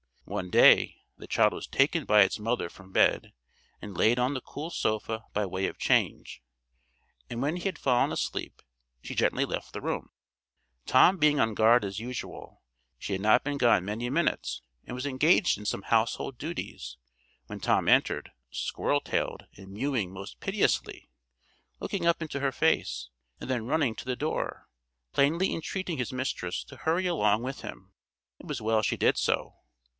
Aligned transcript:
One 0.25 0.49
day, 0.49 1.03
the 1.17 1.27
child 1.27 1.53
was 1.53 1.67
taken 1.67 2.05
by 2.05 2.21
its 2.23 2.39
mother 2.39 2.69
from 2.69 2.91
bed, 2.93 3.33
and 3.81 3.95
laid 3.97 4.17
on 4.17 4.33
the 4.33 4.41
cool 4.41 4.71
sofa 4.71 5.25
by 5.33 5.45
way 5.45 5.67
of 5.67 5.77
change; 5.77 6.41
and 7.29 7.39
when 7.41 7.57
he 7.57 7.63
had 7.63 7.77
fallen 7.77 8.11
asleep 8.11 8.63
she 9.03 9.13
gently 9.13 9.45
left 9.45 9.73
the 9.73 9.81
room, 9.81 10.09
Tom 10.87 11.17
being 11.17 11.39
on 11.39 11.53
guard 11.53 11.83
as 11.85 11.99
usual. 11.99 12.63
She 12.97 13.11
had 13.13 13.21
not 13.21 13.43
been 13.43 13.57
gone 13.57 13.85
many 13.85 14.09
minutes, 14.09 14.63
and 14.85 14.95
was 14.95 15.05
engaged 15.05 15.57
in 15.57 15.65
some 15.65 15.83
household 15.83 16.37
duties, 16.39 16.97
when 17.47 17.59
Tom 17.59 17.87
entered, 17.87 18.31
squirrel 18.49 19.01
tailed 19.01 19.45
and 19.57 19.67
mewing 19.71 20.11
most 20.13 20.39
piteously, 20.39 21.09
looking 21.81 22.07
up 22.07 22.21
into 22.23 22.39
her 22.39 22.53
face, 22.53 23.09
and 23.39 23.49
then 23.49 23.67
running 23.67 23.95
to 23.95 24.05
the 24.05 24.15
door, 24.15 24.67
plainly 25.11 25.53
entreating 25.53 25.97
his 25.97 26.13
mistress 26.13 26.63
to 26.63 26.77
hurry 26.77 27.05
along 27.05 27.43
with 27.43 27.61
him. 27.61 27.93
It 28.39 28.47
was 28.47 28.61
well 28.61 28.81
she 28.81 28.97
did 28.97 29.17
so. 29.17 29.57